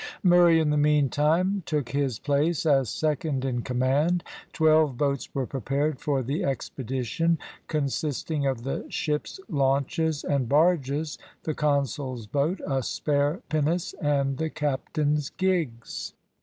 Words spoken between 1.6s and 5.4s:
took his place as second in command. Twelve boats